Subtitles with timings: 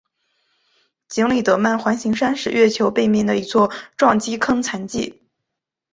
[1.09, 5.21] 弗里德曼环形山是月球背面的一座撞击坑残迹。